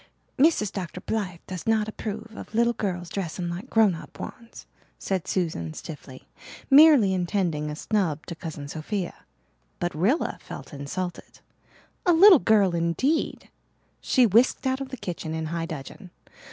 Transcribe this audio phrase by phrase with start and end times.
[0.39, 0.71] "Mrs.
[0.71, 0.99] Dr.
[0.99, 4.65] Blythe does not approve of little girls dressing like grown up ones,"
[4.97, 6.27] said Susan stiffly,
[6.71, 9.13] intending merely a snub to Cousin Sophia.
[9.79, 11.41] But Rilla felt insulted.
[12.07, 13.51] A little girl indeed!
[14.01, 16.09] She whisked out of the kitchen in high dudgeon.